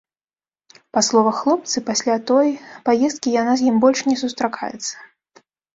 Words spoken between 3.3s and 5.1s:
яна з ім больш не сустракаецца.